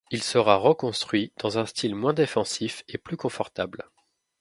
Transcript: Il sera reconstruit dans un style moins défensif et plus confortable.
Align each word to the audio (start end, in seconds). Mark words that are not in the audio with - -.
Il 0.09 0.23
sera 0.23 0.55
reconstruit 0.55 1.31
dans 1.37 1.59
un 1.59 1.67
style 1.67 1.93
moins 1.93 2.13
défensif 2.15 2.83
et 2.87 2.97
plus 2.97 3.17
confortable. 3.17 3.87